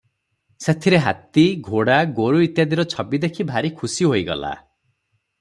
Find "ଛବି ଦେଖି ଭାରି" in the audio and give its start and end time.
2.95-3.73